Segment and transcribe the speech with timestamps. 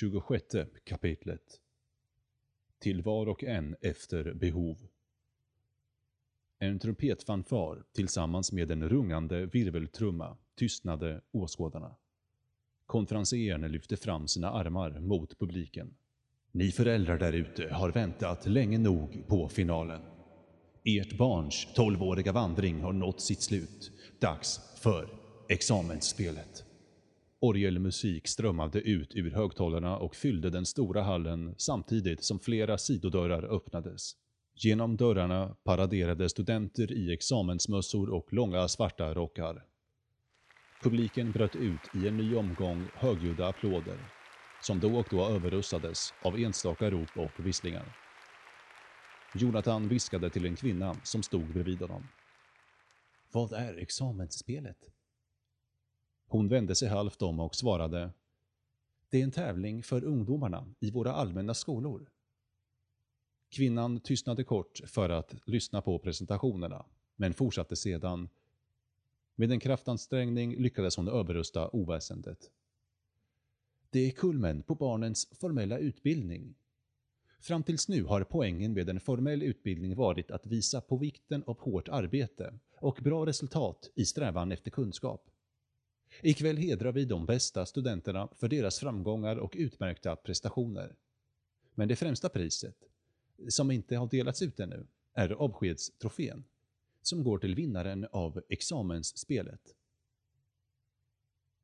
[0.00, 0.44] 26
[0.84, 1.60] kapitlet
[2.78, 4.76] Till var och en efter behov
[6.58, 11.96] En trumpetfanfar tillsammans med en rungande virveltrumma tystnade åskådarna.
[12.86, 15.94] Konferencieren lyfte fram sina armar mot publiken.
[16.52, 20.02] Ni föräldrar där ute har väntat länge nog på finalen.
[20.84, 23.92] Ert barns tolvåriga vandring har nått sitt slut.
[24.18, 25.08] Dags för
[25.48, 26.64] examensspelet.
[27.40, 34.12] Orgelmusik strömmade ut ur högtalarna och fyllde den stora hallen samtidigt som flera sidodörrar öppnades.
[34.54, 39.64] Genom dörrarna paraderade studenter i examensmössor och långa svarta rockar.
[40.82, 43.98] Publiken bröt ut i en ny omgång högljudda applåder,
[44.62, 47.96] som då och då överröstades av enstaka rop och visslingar.
[49.34, 52.06] Jonathan viskade till en kvinna som stod bredvid honom.
[53.32, 54.78] Vad är examensspelet?
[56.26, 58.10] Hon vände sig halvt om och svarade
[59.10, 62.10] Det är en tävling för ungdomarna i våra allmänna skolor.
[63.48, 66.84] Kvinnan tystnade kort för att lyssna på presentationerna,
[67.16, 68.28] men fortsatte sedan.
[69.34, 72.50] Med en kraftansträngning lyckades hon överrösta oväsendet.
[73.90, 76.54] Det är kulmen på barnens formella utbildning.
[77.40, 81.60] Fram tills nu har poängen med en formell utbildning varit att visa på vikten av
[81.60, 85.30] hårt arbete och bra resultat i strävan efter kunskap.
[86.22, 90.96] Ikväll hedrar vi de bästa studenterna för deras framgångar och utmärkta prestationer.
[91.74, 92.76] Men det främsta priset,
[93.48, 96.44] som inte har delats ut ännu, är avskedstrofén,
[97.02, 99.74] som går till vinnaren av examensspelet.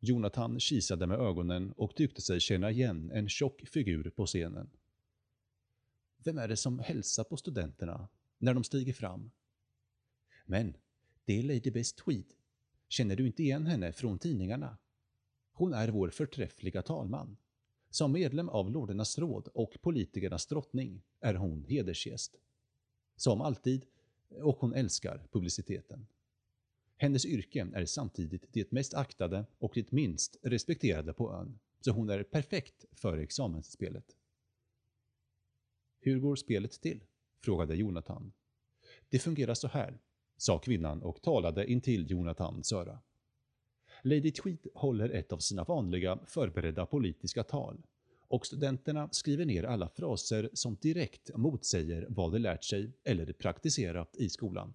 [0.00, 4.70] Jonathan kisade med ögonen och tyckte sig känna igen en tjock figur på scenen.
[6.24, 9.30] Vem är det som hälsar på studenterna när de stiger fram?
[10.44, 10.76] Men,
[11.24, 12.32] det är Lady Best Tweed.
[12.90, 14.78] Känner du inte igen henne från tidningarna?
[15.52, 17.36] Hon är vår förträffliga talman.
[17.90, 22.36] Som medlem av Lordernas råd och politikernas drottning är hon hedersgäst.
[23.16, 23.86] Som alltid,
[24.28, 26.06] och hon älskar publiciteten.
[26.96, 32.10] Hennes yrke är samtidigt det mest aktade och det minst respekterade på ön, så hon
[32.10, 34.16] är perfekt för examensspelet.
[36.00, 37.04] Hur går spelet till?
[37.40, 38.32] frågade Jonathan.
[39.08, 39.98] Det fungerar så här,
[40.40, 42.98] sa kvinnan och talade intill Jonathans öra.
[44.02, 47.82] Lady Tweed håller ett av sina vanliga förberedda politiska tal
[48.30, 54.16] och studenterna skriver ner alla fraser som direkt motsäger vad de lärt sig eller praktiserat
[54.16, 54.74] i skolan.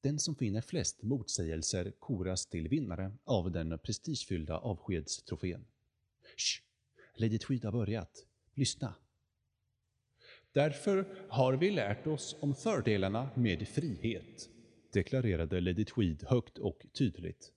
[0.00, 5.64] Den som finner flest motsägelser koras till vinnare av den prestigefyllda avskedstrofén.
[6.36, 6.62] Shh!
[7.14, 8.26] Lady Tweed har börjat.
[8.54, 8.94] Lyssna!
[10.52, 14.48] Därför har vi lärt oss om fördelarna med frihet,
[14.92, 17.52] deklarerade Lady Tweed högt och tydligt.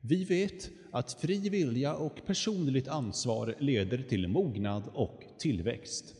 [0.00, 6.14] Vi vet att fri vilja och personligt ansvar leder till mognad och tillväxt.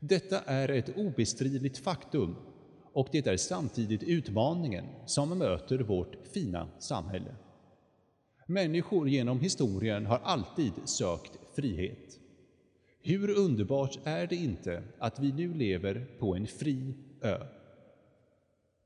[0.00, 2.36] Detta är ett obestridligt faktum
[2.92, 7.34] och det är samtidigt utmaningen som möter vårt fina samhälle.
[8.46, 12.18] Människor genom historien har alltid sökt frihet.
[13.02, 17.46] Hur underbart är det inte att vi nu lever på en fri ö?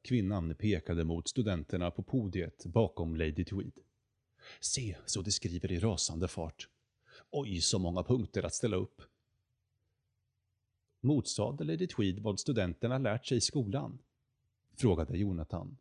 [0.06, 3.78] Kvinnan pekade mot studenterna på podiet bakom Lady Tweed.
[4.60, 6.68] Se så de skriver i rasande fart.
[7.30, 9.02] Oj, så många punkter att ställa upp.
[11.00, 13.98] Motsade Lady Tweed vad studenterna lärt sig i skolan?
[14.74, 15.76] Frågade Jonathan.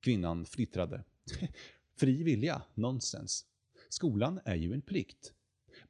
[0.00, 1.04] Kvinnan flittrade.
[1.96, 2.62] Fri vilja?
[2.74, 3.46] Nonsens.
[3.88, 5.32] Skolan är ju en plikt.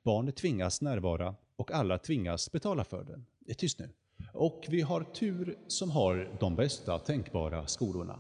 [0.03, 3.27] Barnet tvingas närvara och alla tvingas betala för den.
[3.57, 3.91] Tyst nu.
[4.33, 8.19] Och vi har tur som har de bästa tänkbara skolorna.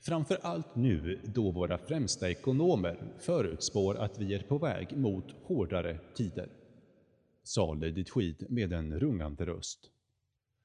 [0.00, 5.98] Framför allt nu då våra främsta ekonomer förutspår att vi är på väg mot hårdare
[6.14, 6.48] tider.
[7.42, 9.90] Sa ditt skid med en rungande röst.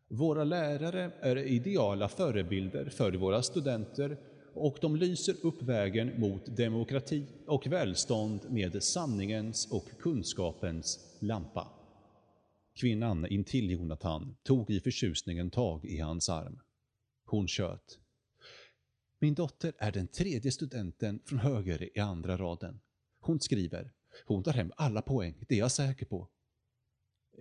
[0.08, 4.18] Våra lärare är ideala förebilder för våra studenter
[4.54, 11.68] och de lyser upp vägen mot demokrati och välstånd med sanningens och kunskapens lampa.
[12.76, 16.60] Kvinnan intill Jonathan tog i förtjusningen tag i hans arm.
[17.26, 18.00] Hon tjöt.
[19.20, 22.80] Min dotter är den tredje studenten från höger i andra raden.
[23.20, 23.92] Hon skriver.
[24.26, 26.30] Hon tar hem alla poäng, det är jag säker på.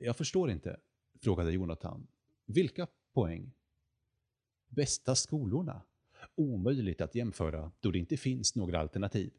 [0.00, 0.80] Jag förstår inte,
[1.22, 2.06] frågade Jonathan.
[2.46, 3.52] Vilka poäng?
[4.68, 5.82] Bästa skolorna.
[6.34, 9.32] Omöjligt att jämföra då det inte finns några alternativ.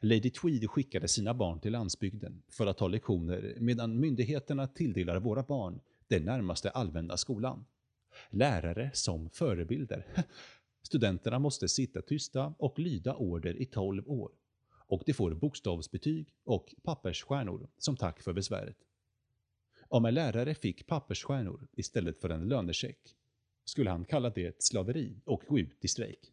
[0.00, 5.42] Lady Tweed skickade sina barn till landsbygden för att ta lektioner medan myndigheterna tilldelar våra
[5.42, 7.64] barn den närmaste allmänna skolan.
[8.30, 10.06] Lärare som förebilder.
[10.82, 14.32] Studenterna måste sitta tysta och lyda order i 12 år.
[14.88, 18.76] och de får bokstavsbetyg och pappersstjärnor som tack för besväret.
[19.88, 23.16] Om en lärare fick pappersstjärnor istället för en lönecheck
[23.64, 26.32] skulle han kalla det slaveri och gå ut i strejk.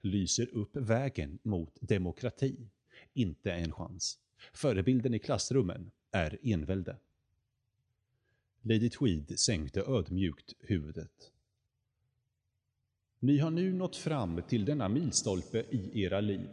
[0.00, 2.68] Lyser upp vägen mot demokrati.
[3.16, 4.18] Inte en chans.
[4.52, 6.96] Förebilden i klassrummen är envälde.
[8.62, 11.32] Lady Tweed sänkte ödmjukt huvudet.
[13.18, 16.48] Ni har nu nått fram till denna milstolpe i era liv.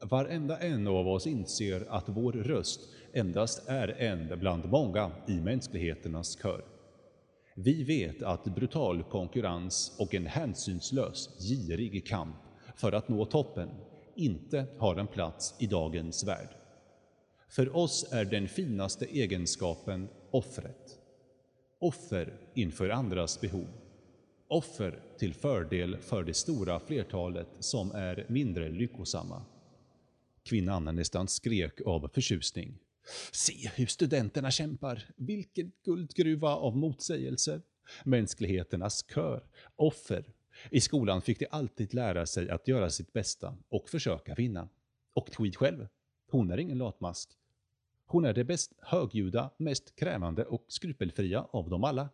[0.00, 2.80] Varenda en av oss inser att vår röst
[3.12, 6.64] endast är en bland många i mänskligheternas kör.
[7.56, 12.36] Vi vet att brutal konkurrens och en hänsynslös, girig kamp
[12.76, 13.68] för att nå toppen
[14.16, 16.48] inte har en plats i dagens värld.
[17.48, 20.98] För oss är den finaste egenskapen offret.
[21.78, 23.68] Offer inför andras behov.
[24.48, 29.42] Offer till fördel för det stora flertalet som är mindre lyckosamma.
[30.42, 32.78] Kvinnan nästan skrek av förtjusning.
[33.32, 37.62] Se hur studenterna kämpar, vilken guldgruva av motsägelser.
[38.04, 39.44] Mänskligheternas kör,
[39.76, 40.24] offer.
[40.70, 44.68] I skolan fick de alltid lära sig att göra sitt bästa och försöka vinna.
[45.14, 45.88] Och Tweed själv,
[46.30, 47.30] hon är ingen latmask.
[48.06, 52.08] Hon är det bäst högljudda, mest krävande och skrupelfria av dem alla.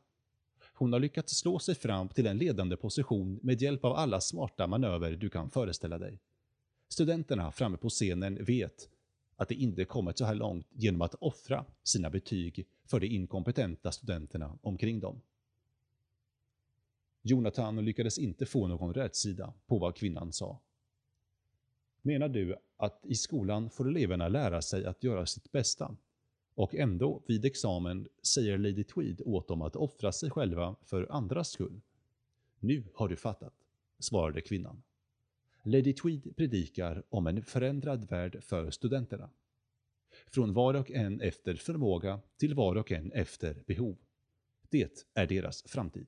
[0.74, 4.66] Hon har lyckats slå sig fram till en ledande position med hjälp av alla smarta
[4.66, 6.20] manöver du kan föreställa dig.
[6.88, 8.88] Studenterna framme på scenen vet
[9.36, 13.92] att de inte kommit så här långt genom att offra sina betyg för de inkompetenta
[13.92, 15.20] studenterna omkring dem.
[17.22, 20.60] Jonathan lyckades inte få någon rätsida på vad kvinnan sa.
[22.02, 25.96] Menar du att i skolan får eleverna lära sig att göra sitt bästa
[26.54, 31.48] och ändå vid examen säger Lady Tweed åt dem att offra sig själva för andras
[31.50, 31.80] skull?
[32.58, 33.54] Nu har du fattat,
[33.98, 34.82] svarade kvinnan.
[35.62, 39.30] Lady Tweed predikar om en förändrad värld för studenterna.
[40.26, 43.96] Från var och en efter förmåga till var och en efter behov.
[44.68, 46.06] Det är deras framtid.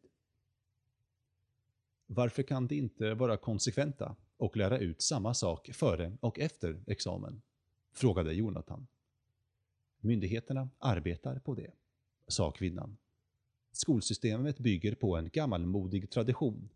[2.14, 7.42] Varför kan de inte vara konsekventa och lära ut samma sak före och efter examen?
[7.92, 8.86] Frågade Jonathan.
[10.00, 11.70] Myndigheterna arbetar på det,
[12.28, 12.96] sa kvinnan.
[13.72, 16.68] Skolsystemet bygger på en gammalmodig tradition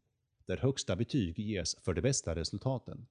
[0.46, 3.06] där högsta betyg ges för de bästa resultaten.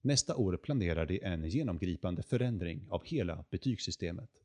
[0.00, 4.43] Nästa år planerar de en genomgripande förändring av hela betygssystemet.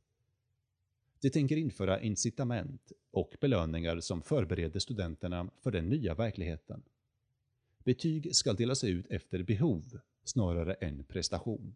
[1.21, 6.83] De tänker införa incitament och belöningar som förbereder studenterna för den nya verkligheten.
[7.83, 11.75] Betyg ska delas ut efter behov snarare än prestation.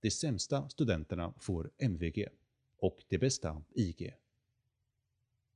[0.00, 2.28] De sämsta studenterna får MVG
[2.76, 4.14] och de bästa IG.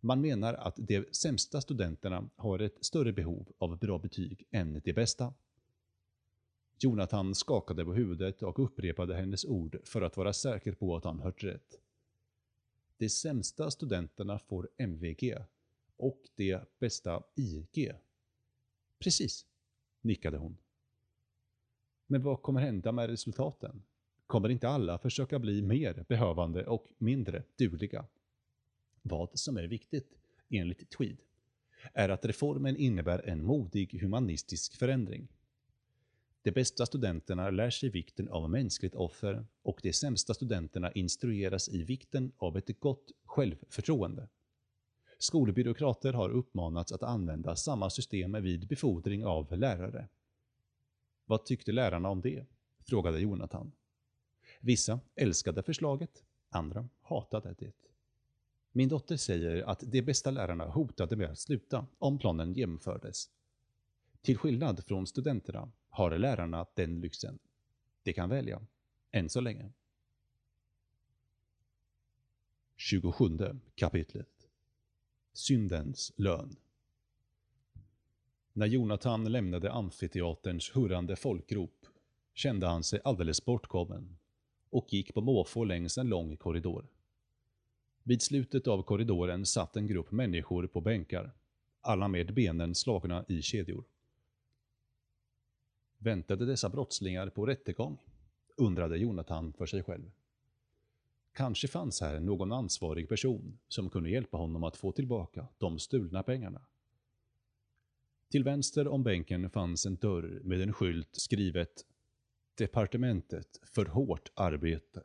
[0.00, 4.92] Man menar att de sämsta studenterna har ett större behov av bra betyg än de
[4.92, 5.34] bästa.
[6.78, 11.20] Jonathan skakade på huvudet och upprepade hennes ord för att vara säker på att han
[11.20, 11.78] hört rätt.
[12.98, 15.36] De sämsta studenterna får MVG
[15.96, 17.92] och de bästa IG.
[18.98, 19.46] Precis,
[20.00, 20.56] nickade hon.
[22.06, 23.82] Men vad kommer hända med resultaten?
[24.26, 28.06] Kommer inte alla försöka bli mer behövande och mindre dugliga?
[29.02, 30.18] Vad som är viktigt,
[30.48, 31.16] enligt Tweed,
[31.92, 35.28] är att reformen innebär en modig humanistisk förändring.
[36.48, 41.82] De bästa studenterna lär sig vikten av mänskligt offer och de sämsta studenterna instrueras i
[41.82, 44.28] vikten av ett gott självförtroende.
[45.18, 50.08] Skolbyråkrater har uppmanats att använda samma system vid befordring av lärare.
[51.24, 52.46] Vad tyckte lärarna om det?
[52.80, 53.72] frågade Jonathan.
[54.60, 57.72] Vissa älskade förslaget, andra hatade det.
[58.72, 63.30] Min dotter säger att de bästa lärarna hotade med att sluta om planen genomfördes.
[64.22, 67.38] Till skillnad från studenterna har lärarna den lyxen.
[68.02, 68.60] De kan välja,
[69.10, 69.70] än så länge.
[72.76, 73.38] 27
[73.74, 74.48] kapitlet
[75.32, 76.56] Syndens lön
[78.52, 81.86] När Jonathan lämnade amfiteaterns hurrande folkrop
[82.34, 84.18] kände han sig alldeles bortkommen
[84.70, 86.86] och gick på måfå längs en lång korridor.
[88.02, 91.32] Vid slutet av korridoren satt en grupp människor på bänkar,
[91.80, 93.84] alla med benen slagna i kedjor.
[95.98, 97.98] Väntade dessa brottslingar på rättegång?
[98.56, 100.10] undrade Jonathan för sig själv.
[101.32, 106.22] Kanske fanns här någon ansvarig person som kunde hjälpa honom att få tillbaka de stulna
[106.22, 106.66] pengarna.
[108.30, 111.84] Till vänster om bänken fanns en dörr med en skylt skrivet
[112.54, 115.02] Departementet för hårt arbete.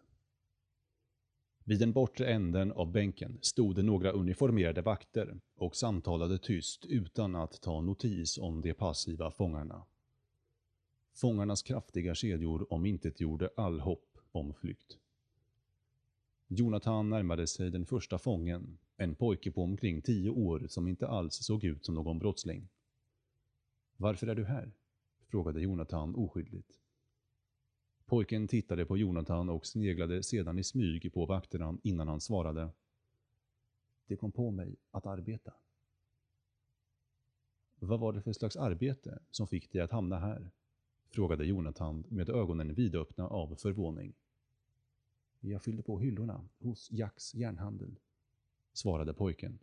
[1.64, 7.36] Vid den bortre änden av bänken stod det några uniformerade vakter och samtalade tyst utan
[7.36, 9.86] att ta notis om de passiva fångarna.
[11.14, 14.98] Fångarnas kraftiga kedjor omintetgjorde all hopp om flykt.
[16.48, 21.36] Jonathan närmade sig den första fången, en pojke på omkring tio år som inte alls
[21.36, 22.70] såg ut som någon brottsling.
[23.98, 24.72] Varför är du här?
[25.28, 26.80] frågade Jonathan oskyldigt.
[28.06, 32.70] Pojken tittade på Jonathan och sneglade sedan i smyg på vakterna innan han svarade.
[34.08, 35.54] Det kom på mig att arbeta.
[37.80, 40.52] Vad var det för slags arbete som fick dig att hamna här?
[41.14, 44.14] Frågade Jonathan med ögonen vidöppna av förvåning.
[45.40, 47.96] Jag fyllde på hyllorna hos Jacks järnhandel,
[48.74, 49.60] svarade pojken.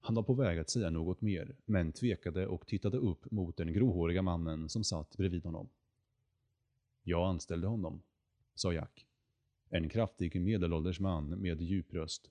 [0.00, 3.72] Han var på väg att säga något mer, men tvekade och tittade upp mot den
[3.72, 5.68] gråhåriga mannen som satt bredvid honom.
[7.02, 8.02] Jag anställde honom,
[8.54, 9.06] sa Jack.
[9.68, 12.30] En kraftig medelålders man med djup röst.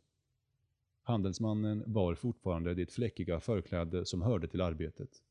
[1.02, 5.24] Handelsmannen bar fortfarande det fläckiga förkläde som hörde till arbetet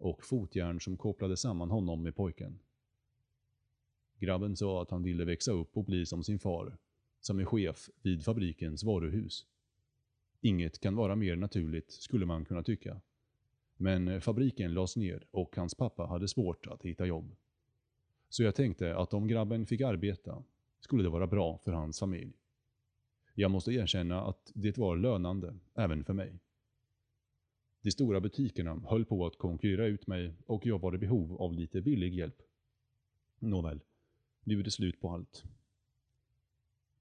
[0.00, 2.58] och fotjärn som kopplade samman honom med pojken.
[4.18, 6.78] Grabben sa att han ville växa upp och bli som sin far,
[7.20, 9.46] som är chef vid fabrikens varuhus.
[10.40, 13.00] Inget kan vara mer naturligt, skulle man kunna tycka.
[13.76, 17.36] Men fabriken lades ner och hans pappa hade svårt att hitta jobb.
[18.28, 20.42] Så jag tänkte att om grabben fick arbeta
[20.80, 22.32] skulle det vara bra för hans familj.
[23.34, 26.38] Jag måste erkänna att det var lönande, även för mig.
[27.82, 31.54] De stora butikerna höll på att konkurrera ut mig och jag var i behov av
[31.54, 32.42] lite billig hjälp.
[33.38, 33.80] Nåväl,
[34.44, 35.44] nu är det slut på allt.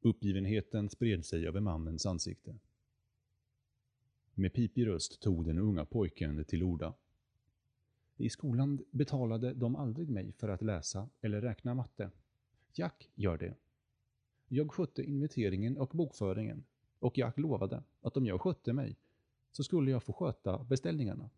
[0.02, 2.56] Uppgivenheten spred sig över mannens ansikte.
[4.34, 6.94] Med pipig röst tog den unga pojken till orda.
[8.18, 12.12] I skolan betalade de aldrig mig för att läsa eller räkna matte.
[12.74, 13.56] Jack gör det.
[14.48, 16.64] Jag skötte inventeringen och bokföringen
[17.00, 18.98] och Jack lovade att om jag skötte mig
[19.52, 21.30] så skulle jag få sköta beställningarna.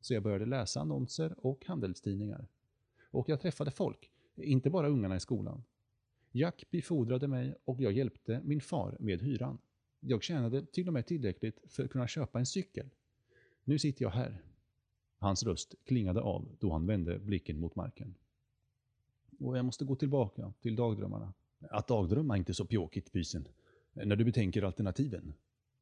[0.00, 2.48] Så jag började läsa annonser och handelstidningar.
[3.10, 5.62] Och jag träffade folk, inte bara ungarna i skolan.
[6.32, 9.58] Jack befordrade mig och jag hjälpte min far med hyran.
[10.00, 12.90] Jag tjänade till och med tillräckligt för att kunna köpa en cykel.
[13.64, 14.42] Nu sitter jag här.
[15.18, 18.14] Hans röst klingade av då han vände blicken mot marken.
[19.38, 21.34] Och jag måste gå tillbaka till dagdrömmarna.
[21.60, 23.48] Att dagdrömma är inte så pjåkigt, pysen.
[23.92, 25.34] När du betänker alternativen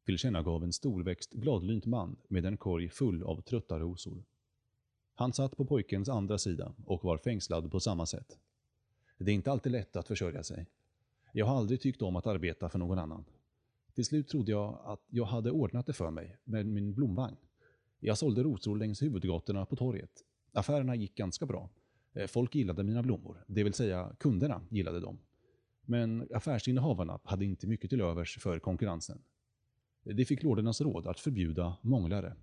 [0.07, 4.25] tillkännagav en storväxt, gladlynt man med en korg full av trötta rosor.
[5.15, 8.39] Han satt på pojkens andra sida och var fängslad på samma sätt.
[9.19, 10.67] Det är inte alltid lätt att försörja sig.
[11.33, 13.25] Jag har aldrig tyckt om att arbeta för någon annan.
[13.95, 17.37] Till slut trodde jag att jag hade ordnat det för mig med min blomvagn.
[18.01, 20.25] Jag sålde rosor längs huvudgatorna på torget.
[20.53, 21.71] Affärerna gick ganska bra.
[22.13, 25.19] Eh, folk gillade mina blommor, det vill säga kunderna gillade dem.
[25.83, 29.23] Men affärsinnehavarna hade inte mycket till övers för konkurrensen.
[30.15, 32.37] De fick lordernas råd att förbjuda månglare.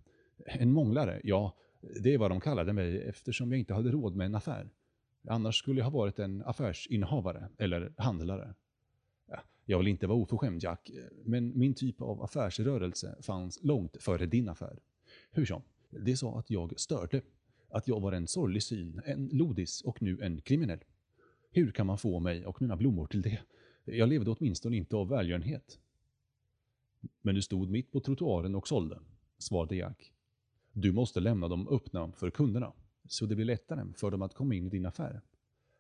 [0.46, 1.58] En månglare, ja,
[2.03, 4.70] det är vad de kallade mig eftersom jag inte hade råd med en affär.
[5.27, 8.53] Annars skulle jag ha varit en affärsinnehavare eller handlare.
[9.65, 10.91] Jag vill inte vara oförskämd Jack,
[11.25, 14.79] men min typ av affärsrörelse fanns långt före din affär.
[15.32, 17.22] Hur som, det sa att jag störde.
[17.70, 20.79] Att jag var en sorglig syn, en lodis och nu en kriminell.
[21.51, 23.39] Hur kan man få mig och mina blommor till det?
[23.86, 25.79] Jag levde åtminstone inte av välgörenhet.
[27.22, 29.00] Men du stod mitt på trottoaren och sålde,
[29.38, 30.13] svarade Jack.
[30.72, 32.74] Du måste lämna dem öppna för kunderna,
[33.07, 35.22] så det blir lättare för dem att komma in i din affär.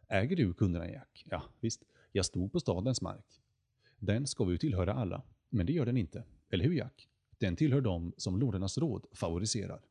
[0.07, 1.25] Äger du kunderna, Jack?
[1.29, 1.83] Ja, visst.
[2.11, 3.41] Jag stod på stadens mark.
[3.97, 6.23] Den ska ju tillhöra alla, men det gör den inte.
[6.49, 7.09] Eller hur, Jack?
[7.37, 9.81] Den tillhör dem som lordernas råd favoriserar.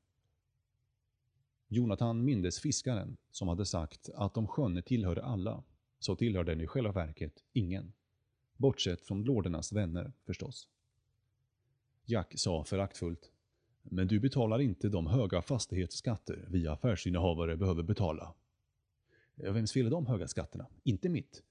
[1.68, 5.64] Jonathan mindes fiskaren som hade sagt att om sjön tillhör alla,
[5.98, 7.92] så tillhör den i själva verket ingen.
[8.56, 10.68] Bortsett från lordernas vänner, förstås.
[12.04, 13.30] Jack sa föraktfullt.
[13.82, 18.34] Men du betalar inte de höga fastighetsskatter vi affärsinnehavare behöver betala.
[19.34, 20.66] Vems fel är de höga skatterna?
[20.82, 21.42] Inte mitt,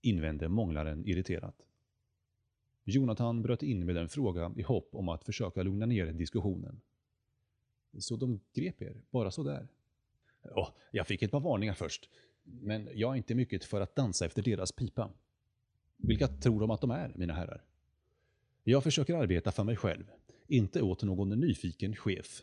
[0.00, 1.66] invände månglaren irriterat.
[2.84, 6.80] Jonathan bröt in med en fråga i hopp om att försöka lugna ner diskussionen.
[7.98, 9.68] Så de grep er, bara så där?
[10.42, 12.08] Oh, jag fick ett par varningar först,
[12.42, 15.10] men jag är inte mycket för att dansa efter deras pipa.
[15.96, 17.64] Vilka tror de att de är, mina herrar?
[18.70, 20.04] Jag försöker arbeta för mig själv,
[20.46, 22.42] inte åt någon nyfiken chef.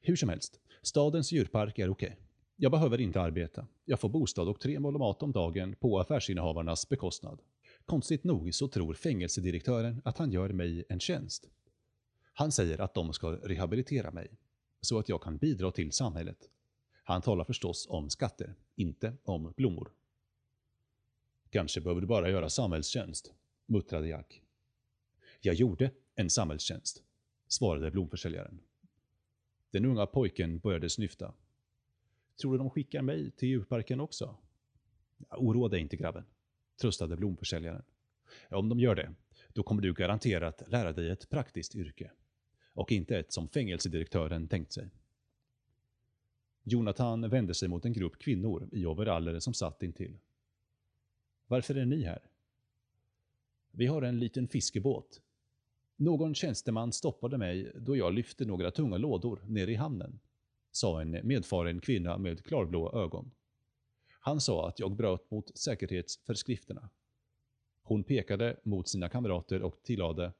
[0.00, 2.08] Hur som helst, stadens djurpark är okej.
[2.08, 2.24] Okay.
[2.56, 3.66] Jag behöver inte arbeta.
[3.84, 7.40] Jag får bostad och tre mål mat om dagen på affärsinnehavarnas bekostnad.
[7.84, 11.48] Konstigt nog så tror fängelsedirektören att han gör mig en tjänst.
[12.32, 14.30] Han säger att de ska rehabilitera mig,
[14.80, 16.38] så att jag kan bidra till samhället.
[17.04, 19.92] Han talar förstås om skatter, inte om blommor.
[21.50, 23.32] Kanske behöver du bara göra samhällstjänst,
[23.66, 24.42] muttrade Jack.
[25.40, 27.02] Jag gjorde en samhällstjänst,
[27.48, 28.60] svarade blomförsäljaren.
[29.70, 31.34] Den unga pojken började snyfta.
[32.40, 34.36] Tror du de skickar mig till djurparken också?
[35.30, 36.24] Oroa dig inte grabben,
[36.80, 37.82] tröstade blomförsäljaren.
[38.50, 39.14] Om de gör det,
[39.48, 42.10] då kommer du garanterat lära dig ett praktiskt yrke.
[42.72, 44.88] Och inte ett som fängelsedirektören tänkt sig.
[46.62, 50.18] Jonathan vände sig mot en grupp kvinnor i overaller som satt intill.
[51.46, 52.22] Varför är ni här?
[53.70, 55.22] Vi har en liten fiskebåt.
[56.00, 60.20] Någon tjänsteman stoppade mig då jag lyfte några tunga lådor ner i hamnen,
[60.72, 63.30] sa en medfaren kvinna med klarblå ögon.
[64.20, 66.88] Han sa att jag bröt mot säkerhetsföreskrifterna.
[67.82, 70.32] Hon pekade mot sina kamrater och tillade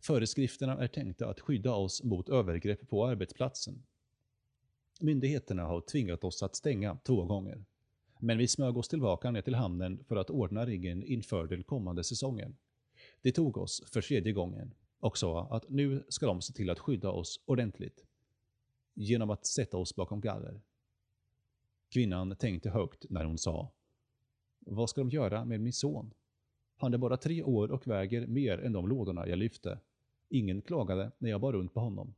[0.00, 3.82] Föreskrifterna är tänkta att skydda oss mot övergrepp på arbetsplatsen.
[5.00, 7.64] Myndigheterna har tvingat oss att stänga två gånger.
[8.18, 12.04] Men vi smög oss tillbaka ner till hamnen för att ordna riggen inför den kommande
[12.04, 12.56] säsongen.
[13.24, 16.78] Det tog oss för tredje gången och sa att nu ska de se till att
[16.78, 18.04] skydda oss ordentligt.
[18.94, 20.60] Genom att sätta oss bakom galler.
[21.88, 23.72] Kvinnan tänkte högt när hon sa
[24.58, 26.14] Vad ska de göra med min son?
[26.76, 29.80] Han är bara tre år och väger mer än de lådorna jag lyfte.
[30.28, 32.14] Ingen klagade när jag bar runt på honom.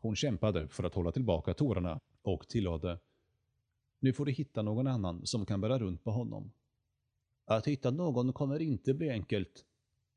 [0.00, 2.98] Hon kämpade för att hålla tillbaka tårarna och tillade
[3.98, 6.52] Nu får du hitta någon annan som kan bära runt på honom.
[7.44, 9.66] Att hitta någon kommer inte bli enkelt,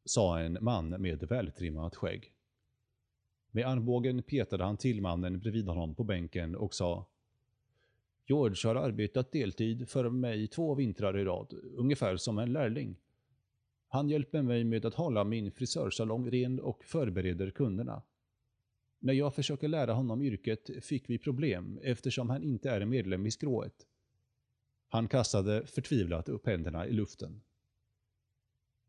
[0.06, 2.34] sa en man med vältrimmat skägg.
[3.52, 7.08] Med armbågen petade han till mannen bredvid honom på bänken och sa
[8.26, 12.96] George har arbetat deltid för mig två vintrar i rad, ungefär som en lärling.
[13.88, 18.02] Han hjälper mig med att hålla min frisörsalong ren och förbereder kunderna.
[19.00, 23.32] När jag försöker lära honom yrket fick vi problem eftersom han inte är medlem i
[23.32, 23.88] skrået.
[24.88, 27.42] Han kastade förtvivlat upp händerna i luften.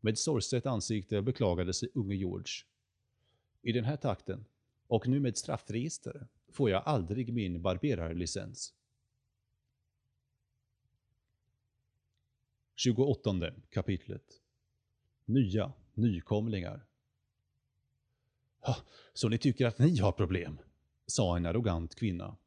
[0.05, 2.53] Med sorgset ansikte beklagade sig unge George.
[3.61, 4.45] I den här takten,
[4.87, 8.73] och nu med straffregister, får jag aldrig min barberarlicens.
[12.75, 14.41] 28 kapitlet
[15.25, 16.85] Nya nykomlingar
[19.13, 20.59] Så ni tycker att ni har problem?
[21.07, 22.37] sa en arrogant kvinna.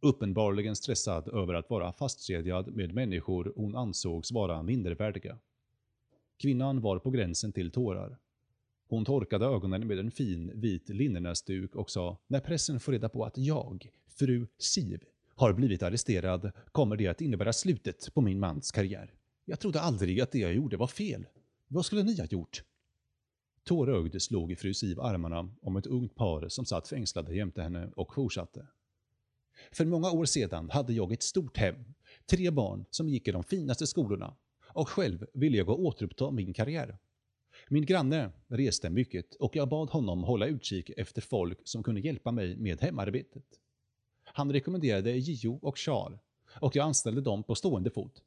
[0.00, 5.38] Uppenbarligen stressad över att vara fastkedjad med människor hon ansågs vara mindervärdiga.
[6.42, 8.18] Kvinnan var på gränsen till tårar.
[8.88, 13.24] Hon torkade ögonen med en fin vit linnenäsduk och sa När pressen får reda på
[13.24, 18.72] att jag, fru Siv, har blivit arresterad kommer det att innebära slutet på min mans
[18.72, 19.14] karriär.
[19.44, 21.26] Jag trodde aldrig att det jag gjorde var fel.
[21.68, 22.64] Vad skulle ni ha gjort?
[23.64, 28.14] Tårögd slog fru Siv armarna om ett ungt par som satt fängslade jämte henne och
[28.14, 28.66] fortsatte.
[29.72, 31.76] För många år sedan hade jag ett stort hem,
[32.26, 34.36] tre barn som gick i de finaste skolorna
[34.74, 36.98] och själv ville jag återuppta min karriär.
[37.68, 42.32] Min granne reste mycket och jag bad honom hålla utkik efter folk som kunde hjälpa
[42.32, 43.44] mig med hemarbetet.
[44.24, 46.18] Han rekommenderade Gio och Char
[46.60, 48.22] och jag anställde dem på stående fot.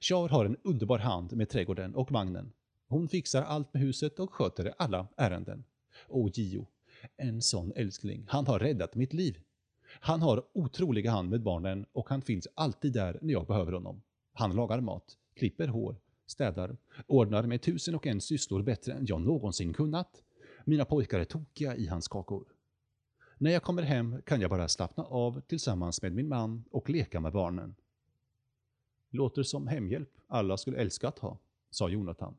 [0.00, 2.52] Char har en underbar hand med trädgården och vagnen.
[2.88, 5.64] Hon fixar allt med huset och sköter alla ärenden.
[6.08, 6.66] Och Gio,
[7.16, 9.38] en sån älskling, han har räddat mitt liv.
[10.00, 14.02] Han har otroliga hand med barnen och han finns alltid där när jag behöver honom.
[14.32, 19.20] Han lagar mat, klipper hår, städar, ordnar med tusen och en sysslor bättre än jag
[19.20, 20.22] någonsin kunnat.
[20.64, 22.44] Mina pojkar är tokiga i hans kakor.
[23.38, 27.20] När jag kommer hem kan jag bara slappna av tillsammans med min man och leka
[27.20, 27.74] med barnen.
[29.10, 31.38] Låter som hemhjälp alla skulle älska att ha,
[31.70, 32.36] sa Jonathan.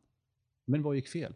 [0.66, 1.36] Men vad gick fel?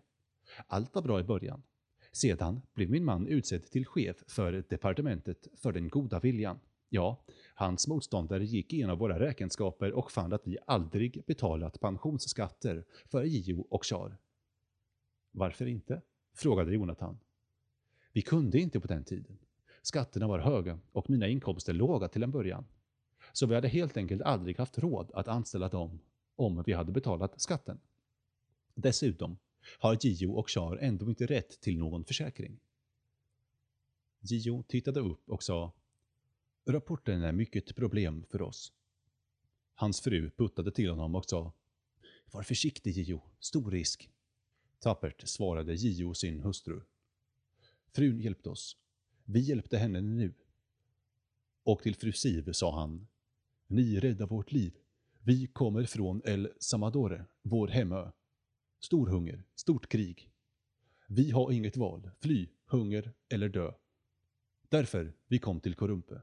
[0.67, 1.63] Allt var bra i början.
[2.12, 6.60] Sedan blev min man utsedd till chef för departementet för den goda viljan.
[6.89, 7.23] Ja,
[7.54, 13.68] hans motståndare gick igenom våra räkenskaper och fann att vi aldrig betalat pensionsskatter för Gio
[13.70, 14.18] och Char.
[15.32, 16.02] Varför inte?
[16.34, 17.20] frågade Jonathan.
[18.12, 19.38] Vi kunde inte på den tiden.
[19.82, 22.66] Skatterna var höga och mina inkomster låga till en början.
[23.34, 26.00] Så vi hade helt enkelt aldrig haft råd att anställa dem
[26.36, 27.80] om vi hade betalat skatten.
[28.76, 29.38] Dessutom
[29.80, 32.60] har Gio och Char ändå inte rätt till någon försäkring.
[34.20, 35.74] Gio tittade upp och sa
[36.65, 38.73] Rapporten är mycket problem för oss.
[39.76, 41.54] Hans fru puttade till honom och sa
[42.32, 44.10] Var försiktig Gio, stor risk.
[44.80, 46.82] Tappert svarade Gio sin hustru.
[47.91, 48.78] Frun hjälpte oss.
[49.26, 50.34] Vi hjälpte henne nu.
[51.63, 53.08] Och till fru Siv sa han
[53.67, 54.78] Ni räddar vårt liv.
[55.19, 58.12] Vi kommer från El Samadore, vår hemö.
[58.80, 60.30] Stor hunger, stort krig.
[61.08, 63.73] Vi har inget val, fly, hunger eller dö.
[64.69, 66.21] Därför vi kom till Korumpe.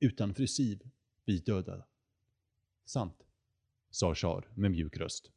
[0.00, 0.88] Utan fru Siv,
[1.24, 1.84] vi döda.
[2.84, 3.26] Sant,
[3.90, 5.30] sa Char med mjuk röst.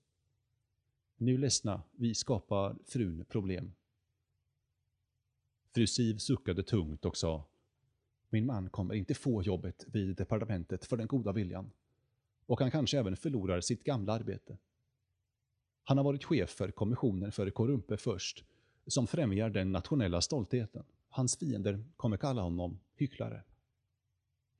[1.18, 3.74] Nu ledsna, vi skapar frun problem.
[5.74, 7.48] Fru Siv suckade tungt och sa
[8.30, 11.72] Min man kommer inte få jobbet vid departementet för den goda viljan.
[12.46, 14.58] Och han kanske även förlorar sitt gamla arbete.
[15.84, 18.46] Han har varit chef för kommissionen för Korumpe först,
[18.88, 20.84] som främjar den nationella stoltheten.
[21.10, 23.44] Hans fiender kommer kalla honom hycklare.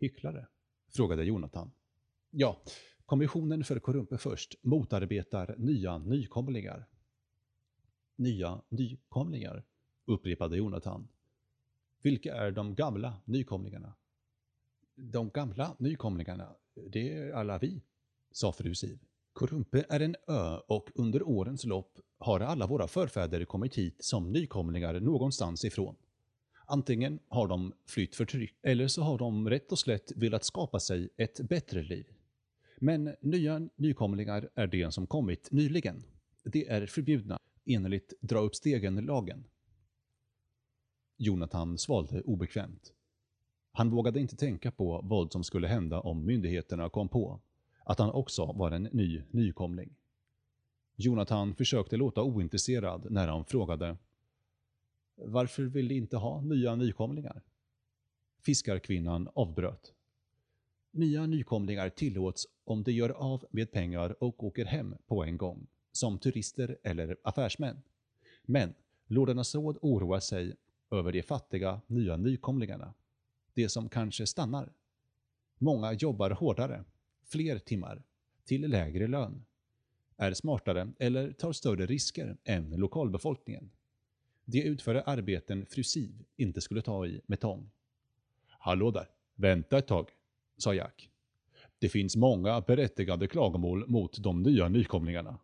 [0.02, 0.48] Hycklare?
[0.90, 1.72] frågade Jonathan.
[2.30, 2.62] Ja,
[3.06, 6.88] kommissionen för Korumpe först motarbetar nya nykomlingar.
[8.16, 9.64] Nya nykomlingar,
[10.06, 11.08] upprepade Jonathan.
[12.02, 13.94] Vilka är de gamla nykomlingarna?
[14.96, 16.56] De gamla nykomlingarna,
[16.90, 17.82] det är alla vi,
[18.32, 19.00] sa fru Siv.
[19.34, 24.32] Korumpe är en ö och under årens lopp har alla våra förfäder kommit hit som
[24.32, 25.96] nykomlingar någonstans ifrån.
[26.72, 31.10] Antingen har de flytt förtryck, eller så har de rätt och slätt velat skapa sig
[31.18, 32.06] ett bättre liv.
[32.78, 36.04] Men nya nykomlingar är de som kommit nyligen.
[36.44, 39.44] De är förbjudna enligt dra upp stegen-lagen.
[41.18, 42.94] Jonathan svalde obekvämt.
[43.72, 47.42] Han vågade inte tänka på vad som skulle hända om myndigheterna kom på
[47.86, 49.96] att han också var en ny nykomling.
[50.96, 53.98] Jonathan försökte låta ointresserad när han frågade
[55.24, 57.42] varför vill de inte ha nya nykomlingar?
[58.40, 59.94] Fiskarkvinnan avbröt.
[60.92, 65.68] Nya nykomlingar tillåts om de gör av med pengar och åker hem på en gång,
[65.92, 67.82] som turister eller affärsmän.
[68.44, 68.74] Men
[69.08, 70.56] Lordarnas råd oroar sig
[70.92, 72.94] över de fattiga nya nykomlingarna.
[73.54, 74.74] De som kanske stannar.
[75.58, 76.84] Många jobbar hårdare,
[77.24, 78.04] fler timmar,
[78.46, 79.46] till lägre lön,
[80.18, 83.72] är smartare eller tar större risker än lokalbefolkningen.
[84.46, 87.70] De utförde arbeten fru Siv inte skulle ta i med tång.
[88.48, 90.10] Hallå där, vänta ett tag,
[90.58, 91.10] sa Jack.
[91.80, 95.40] Det finns många berättigade klagomål mot de nya nykomlingarna.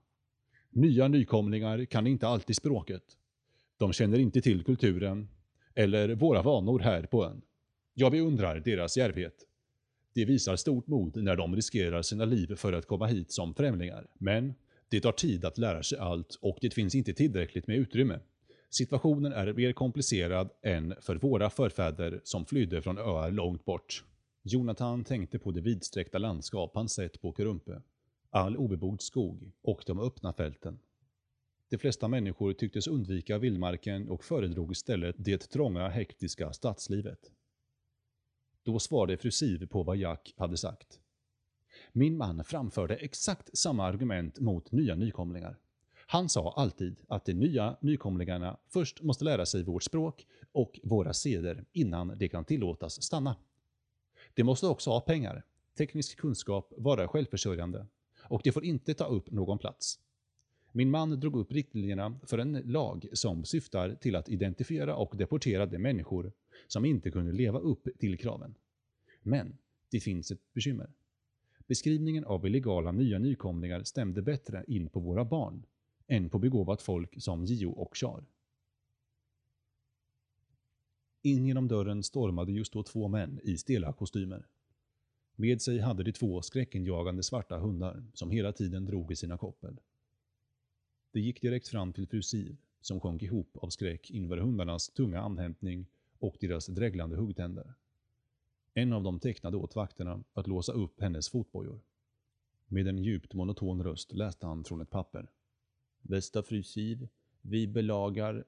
[0.69, 3.03] Nya nykomlingar kan inte alltid språket.
[3.77, 5.27] De känner inte till kulturen
[5.75, 7.41] eller våra vanor här på ön.
[7.93, 9.45] Jag beundrar deras djärvhet.
[10.13, 14.07] De visar stort mod när de riskerar sina liv för att komma hit som främlingar.
[14.13, 14.53] Men
[14.89, 18.19] det tar tid att lära sig allt och det finns inte tillräckligt med utrymme.
[18.69, 24.03] Situationen är mer komplicerad än för våra förfäder som flydde från öar långt bort.
[24.43, 27.82] Jonathan tänkte på det vidsträckta landskap han sett på Kurumpe.
[28.30, 30.80] All obebodd skog och de öppna fälten.
[31.69, 37.32] De flesta människor tycktes undvika vildmarken och föredrog istället det trånga, hektiska stadslivet.
[38.63, 40.99] Då svarade fru Siv på vad Jack hade sagt.
[41.91, 45.58] Min man framförde exakt samma argument mot nya nykomlingar.
[46.10, 51.13] Han sa alltid att de nya nykomlingarna först måste lära sig vårt språk och våra
[51.13, 53.36] seder innan de kan tillåtas stanna.
[54.34, 55.43] De måste också ha pengar,
[55.78, 57.88] teknisk kunskap, vara självförsörjande
[58.22, 60.00] och de får inte ta upp någon plats.
[60.72, 65.65] Min man drog upp riktlinjerna för en lag som syftar till att identifiera och deportera
[65.65, 66.32] de människor
[66.67, 68.56] som inte kunde leva upp till kraven.
[69.22, 69.58] Men
[69.91, 70.91] det finns ett bekymmer.
[71.67, 75.65] Beskrivningen av illegala nya nykomlingar stämde bättre in på våra barn
[76.08, 78.26] än på begåvat folk som Gio och Char.
[81.22, 84.48] In genom dörren stormade just då två män i stela kostymer.
[85.36, 89.80] Med sig hade de två skräckenjagande svarta hundar som hela tiden drog i sina koppel.
[91.12, 95.22] De gick direkt fram till fru Siv, som sjönk ihop av skräck inför hundarnas tunga
[95.22, 95.86] andhämtning
[96.20, 97.74] och deras dreglande huggtänder.
[98.74, 101.80] En av dem tecknade åt vakterna att låsa upp hennes fotbojor.
[102.67, 105.30] Med en djupt monoton röst läste han från ett papper.
[106.08, 107.08] Bästa fru Siv,
[107.41, 108.46] vi belagar...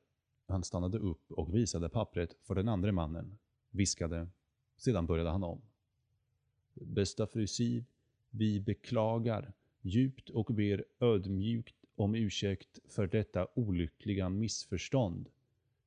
[0.48, 3.38] Han stannade upp och visade pappret för den andra mannen,
[3.72, 4.28] viskade,
[4.78, 5.62] sedan började han om.
[6.74, 7.86] Bästa fru Siv,
[8.30, 15.30] vi beklagar djupt och ber ödmjukt om ursäkt för detta olyckliga missförstånd.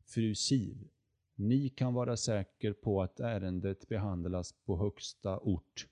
[0.05, 0.89] Fru Siv,
[1.35, 5.87] ni kan vara säker på att ärendet behandlas på högsta ort.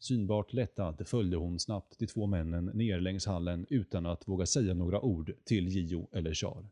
[0.00, 4.74] Synbart lättad följde hon snabbt de två männen ner längs hallen utan att våga säga
[4.74, 6.68] några ord till Gio eller Char.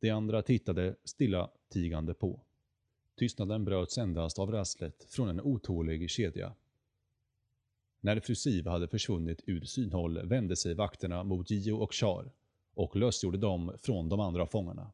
[0.00, 2.40] De andra tittade stilla tigande på.
[3.16, 6.54] Tystnaden bröts endast av rasslet från en otålig kedja.
[8.00, 12.32] När fru Siv hade försvunnit ur synhåll vände sig vakterna mot Gio och Char
[12.74, 14.92] och lösgjorde dem från de andra fångarna.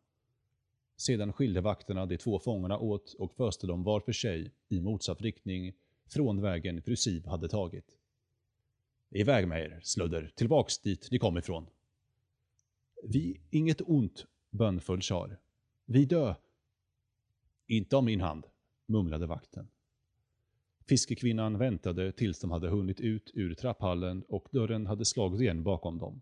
[0.96, 5.20] Sedan skilde vakterna de två fångarna åt och föste dem var för sig i motsatt
[5.20, 5.74] riktning
[6.08, 7.98] från vägen fru Siv hade tagit.
[9.10, 11.66] Iväg med er, sludder, tillbaks dit ni kom ifrån.
[13.02, 15.38] Vi, inget ont, bönföll Char.
[15.84, 16.34] Vi dö.
[17.66, 18.46] Inte av min hand,
[18.86, 19.68] mumlade vakten.
[20.88, 25.98] Fiskekvinnan väntade tills de hade hunnit ut ur trapphallen och dörren hade slagit igen bakom
[25.98, 26.20] dem.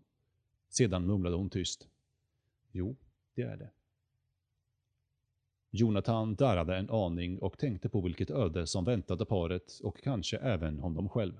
[0.69, 1.87] Sedan mumlade hon tyst.
[2.71, 2.95] Jo,
[3.35, 3.71] det är det.
[5.77, 10.79] Jonathan darrade en aning och tänkte på vilket öde som väntade paret och kanske även
[10.79, 11.39] honom själv.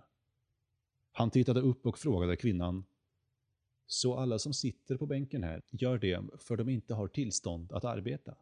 [1.11, 2.83] Han tittade upp och frågade kvinnan.
[3.85, 7.85] Så alla som sitter på bänken här gör det för de inte har tillstånd att
[7.85, 8.35] arbeta?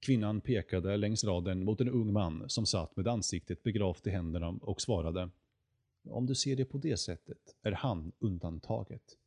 [0.00, 4.48] Kvinnan pekade längs raden mot en ung man som satt med ansiktet begravt i händerna
[4.48, 5.30] och svarade.
[6.04, 9.18] Om du ser det på det sättet är han undantaget.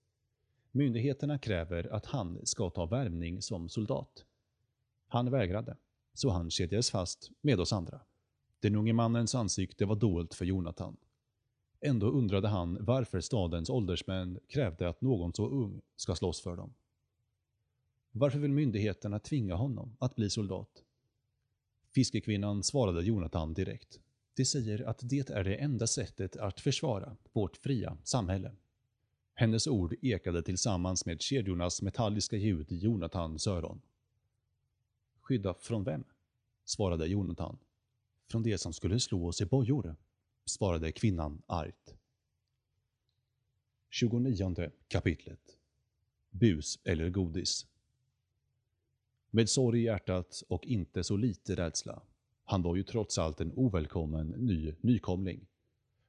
[0.72, 4.26] Myndigheterna kräver att han ska ta värvning som soldat.
[5.08, 5.78] Han vägrade,
[6.14, 8.02] så han kedjades fast med oss andra.
[8.60, 10.98] Den unge mannens ansikte var dolt för Jonathan.
[11.82, 16.74] Ändå undrade han varför stadens åldersmän krävde att någon så ung ska slåss för dem.
[18.12, 20.84] Varför vill myndigheterna tvinga honom att bli soldat?
[21.94, 24.00] Fiskekvinnan svarade Jonathan direkt.
[24.36, 28.52] Det säger att det är det enda sättet att försvara vårt fria samhälle.
[29.34, 33.82] Hennes ord ekade tillsammans med kedjornas metalliska ljud i Jonathans öron.
[35.26, 36.04] Skydda från vem?
[36.66, 37.58] svarade Jonathan.
[38.28, 39.96] Från det som skulle slå oss i bojor,
[40.46, 41.96] svarade kvinnan argt.
[43.90, 45.58] 29 kapitlet
[46.30, 47.66] Bus eller godis
[49.30, 52.02] Med sorg i hjärtat och inte så lite rädsla,
[52.44, 55.48] han var ju trots allt en ovälkommen ny nykomling,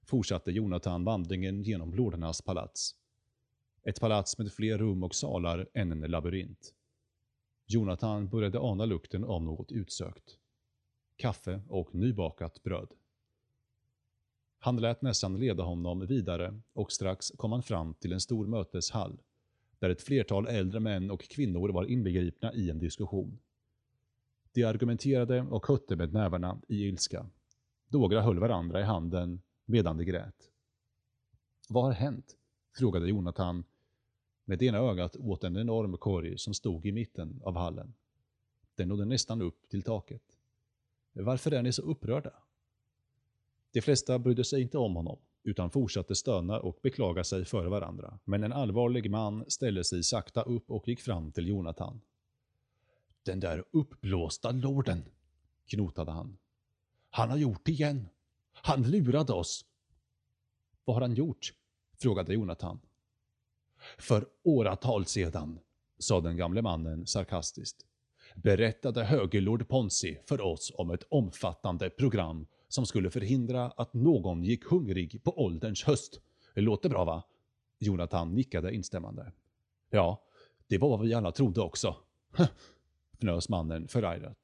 [0.03, 2.95] fortsatte Jonathan vandringen genom lordernas palats.
[3.83, 6.76] Ett palats med fler rum och salar än en labyrint.
[7.69, 10.39] Jonathan började ana lukten av något utsökt.
[11.17, 12.89] Kaffe och nybakat bröd.
[14.59, 19.21] Han lät nästan leda honom vidare och strax kom han fram till en stor möteshall,
[19.79, 23.39] där ett flertal äldre män och kvinnor var inbegripna i en diskussion.
[24.53, 27.27] De argumenterade och hötte med nävarna i ilska.
[27.89, 30.51] Några höll varandra i handen medan de grät.
[31.69, 32.37] Vad har hänt?
[32.79, 33.65] frågade Jonathan
[34.49, 37.95] med ena ögat åt en enorm korg som stod i mitten av hallen.
[38.75, 40.23] Den nådde nästan upp till taket.
[41.13, 42.33] Varför är ni så upprörda?
[43.73, 48.19] De flesta brydde sig inte om honom, utan fortsatte stöna och beklaga sig för varandra.
[48.25, 52.01] Men en allvarlig man ställde sig sakta upp och gick fram till Jonathan.
[53.23, 55.05] Den där uppblåsta lorden,
[55.67, 56.39] knotade han.
[57.11, 58.09] Han har gjort det igen.
[58.53, 59.65] Han lurade oss.
[60.85, 61.55] Vad har han gjort?
[61.99, 62.81] frågade Jonathan.
[63.99, 65.59] För åratal sedan,
[65.99, 67.87] sa den gamle mannen sarkastiskt,
[68.35, 74.65] berättade högerlord Ponsi för oss om ett omfattande program som skulle förhindra att någon gick
[74.65, 76.21] hungrig på ålderns höst.
[76.55, 77.23] Det låter bra va?
[77.79, 79.33] Jonathan nickade instämmande.
[79.91, 80.23] Ja,
[80.67, 81.97] det var vad vi alla trodde också.
[83.21, 84.39] fnös mannen förargat.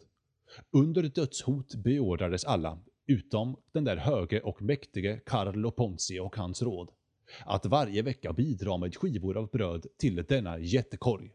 [0.71, 6.91] Under dödshot beordrades alla, utom den där höge och mäktige Carlo Ponzi och hans råd,
[7.47, 11.33] att varje vecka bidra med skivor av bröd till denna jättekorg.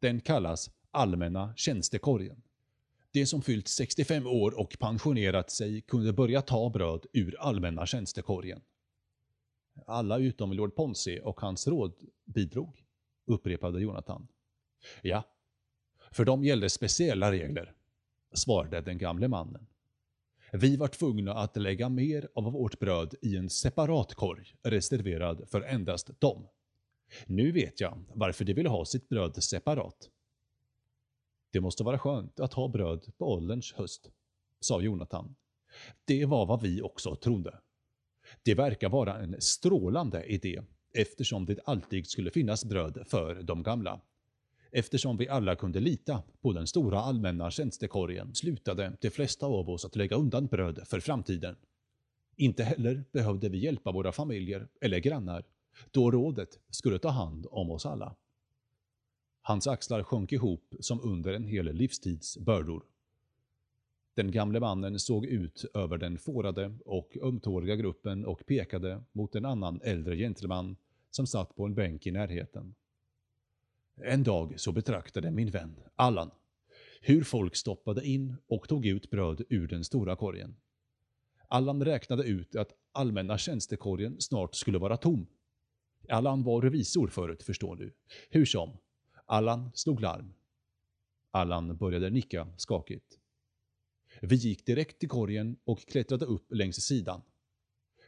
[0.00, 2.42] Den kallas Allmänna tjänstekorgen.
[3.12, 8.60] De som fyllt 65 år och pensionerat sig kunde börja ta bröd ur Allmänna tjänstekorgen.
[9.86, 12.84] Alla utom Lord Ponzi och hans råd bidrog,
[13.26, 14.28] upprepade Jonathan.
[15.02, 15.22] Ja,
[16.10, 17.72] för dem gällde speciella regler,
[18.32, 19.66] svarade den gamle mannen.
[20.54, 25.62] Vi var tvungna att lägga mer av vårt bröd i en separat korg reserverad för
[25.62, 26.46] endast dem.
[27.26, 30.10] Nu vet jag varför de ville ha sitt bröd separat.
[31.50, 34.10] Det måste vara skönt att ha bröd på ålderns höst,
[34.60, 35.34] sa Jonathan.
[36.04, 37.58] Det var vad vi också trodde.
[38.42, 40.62] Det verkar vara en strålande idé
[40.94, 44.00] eftersom det alltid skulle finnas bröd för de gamla.
[44.74, 49.84] Eftersom vi alla kunde lita på den stora allmänna tjänstekorgen slutade de flesta av oss
[49.84, 51.56] att lägga undan bröd för framtiden.
[52.36, 55.44] Inte heller behövde vi hjälpa våra familjer eller grannar,
[55.90, 58.14] då rådet skulle ta hand om oss alla.
[59.42, 62.82] Hans axlar sjönk ihop som under en hel livstids bördor.
[64.14, 69.44] Den gamle mannen såg ut över den fårade och ömtåliga gruppen och pekade mot en
[69.44, 70.76] annan äldre gentleman
[71.10, 72.74] som satt på en bänk i närheten.
[74.04, 76.30] En dag så betraktade min vän, Allan,
[77.00, 80.56] hur folk stoppade in och tog ut bröd ur den stora korgen.
[81.48, 85.26] Allan räknade ut att allmänna tjänstekorgen snart skulle vara tom.
[86.08, 87.94] Allan var revisor förut, förstår du.
[88.30, 88.76] Hur som,
[89.26, 90.34] Allan slog larm.
[91.30, 93.18] Allan började nicka skakigt.
[94.22, 97.22] Vi gick direkt till korgen och klättrade upp längs sidan.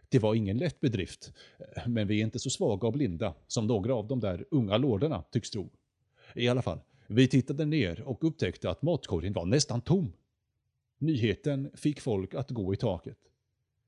[0.09, 1.33] Det var ingen lätt bedrift,
[1.87, 5.23] men vi är inte så svaga och blinda som några av de där unga lorderna
[5.23, 5.71] tycks tro.
[6.35, 10.13] I alla fall, vi tittade ner och upptäckte att matkorgen var nästan tom.
[10.99, 13.19] Nyheten fick folk att gå i taket.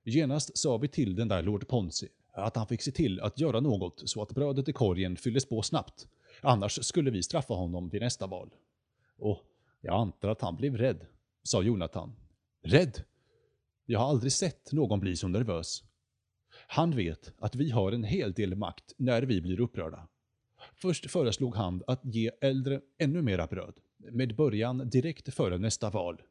[0.04, 3.60] Genast sa vi till den där Lord Ponzi att han fick se till att göra
[3.60, 6.08] något så att brödet i korgen fylldes på snabbt.
[6.40, 8.50] Annars skulle vi straffa honom vid nästa val.
[9.18, 9.42] Och
[9.80, 11.06] Jag antar att han blev rädd,
[11.42, 12.12] sa Jonathan.
[12.62, 13.02] Rädd?
[13.86, 15.84] Jag har aldrig sett någon bli så nervös.
[16.68, 20.08] Han vet att vi har en hel del makt när vi blir upprörda.
[20.78, 26.22] Först föreslog han att ge äldre ännu mera bröd, med början direkt före nästa val.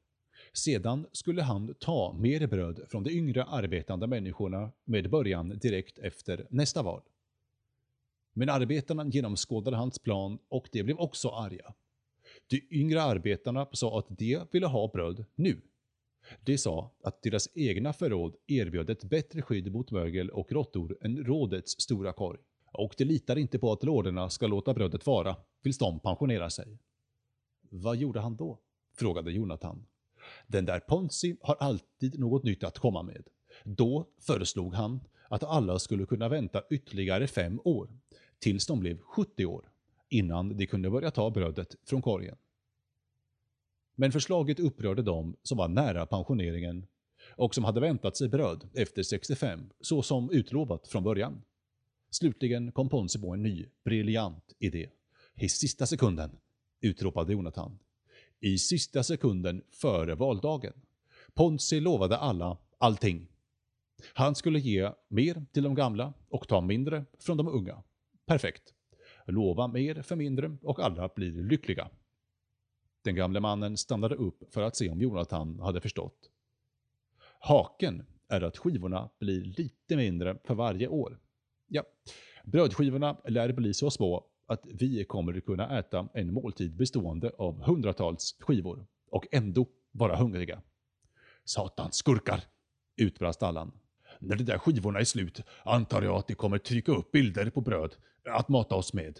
[0.54, 6.48] Sedan skulle han ta mer bröd från de yngre arbetande människorna med början direkt efter
[6.50, 7.02] nästa val.
[8.34, 11.74] Men arbetarna genomskådade hans plan och de blev också arga.
[12.48, 15.62] De yngre arbetarna sa att de ville ha bröd nu.
[16.42, 21.24] De sa att deras egna förråd erbjöd ett bättre skydd mot mögel och råttor än
[21.24, 22.40] rådets stora korg.
[22.78, 26.78] Och de litar inte på att lorderna ska låta brödet vara tills de pensionerar sig.
[27.70, 28.60] Vad gjorde han då?
[28.98, 29.86] frågade Jonathan.
[30.48, 33.28] Den där Ponzi har alltid något nytt att komma med.
[33.64, 37.90] Då föreslog han att alla skulle kunna vänta ytterligare fem år,
[38.40, 39.70] tills de blev 70 år,
[40.10, 42.38] innan de kunde börja ta brödet från korgen.
[43.96, 46.88] Men förslaget upprörde dem som var nära pensioneringen
[47.30, 51.42] och som hade väntat sig bröd efter 65, så som utlovat från början.
[52.16, 54.90] Slutligen kom Ponsi på en ny, briljant idé.
[55.36, 56.38] I sista sekunden,
[56.82, 57.80] utropade Jonathan.
[58.40, 60.74] I sista sekunden före valdagen.
[61.34, 63.28] Ponsi lovade alla allting.
[64.14, 67.84] Han skulle ge mer till de gamla och ta mindre från de unga.
[68.26, 68.74] Perfekt.
[69.28, 71.90] Lova mer för mindre och alla blir lyckliga.
[73.04, 76.30] Den gamle mannen stannade upp för att se om Jonathan hade förstått.
[77.40, 81.20] Haken är att skivorna blir lite mindre för varje år.
[81.68, 81.84] Ja,
[82.44, 87.64] brödskivorna lär bli så små att vi kommer att kunna äta en måltid bestående av
[87.64, 90.62] hundratals skivor och ändå vara hungriga.
[91.46, 92.44] Satans skurkar!
[92.98, 93.72] utbrast Allan.
[94.20, 97.62] När de där skivorna är slut antar jag att de kommer trycka upp bilder på
[97.62, 97.96] bröd
[98.30, 99.20] att mata oss med.